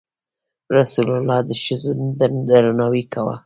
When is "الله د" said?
1.17-1.51